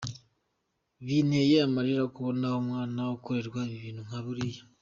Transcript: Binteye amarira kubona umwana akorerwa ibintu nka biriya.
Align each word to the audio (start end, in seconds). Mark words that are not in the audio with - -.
Binteye 1.05 1.55
amarira 1.67 2.03
kubona 2.15 2.47
umwana 2.61 2.99
akorerwa 3.13 3.61
ibintu 3.75 4.01
nka 4.07 4.19
biriya. 4.25 4.63